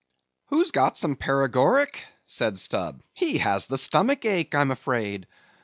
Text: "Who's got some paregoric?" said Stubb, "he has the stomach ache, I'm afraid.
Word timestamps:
"Who's 0.47 0.71
got 0.71 0.97
some 0.97 1.15
paregoric?" 1.15 2.05
said 2.25 2.57
Stubb, 2.57 3.03
"he 3.13 3.37
has 3.37 3.67
the 3.67 3.77
stomach 3.77 4.25
ache, 4.25 4.55
I'm 4.55 4.71
afraid. 4.71 5.27